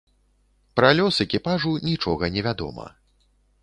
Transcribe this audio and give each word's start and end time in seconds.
Пра 0.79 0.89
лёс 1.01 1.21
экіпажу 1.27 1.77
нічога 1.91 2.35
невядома. 2.39 2.93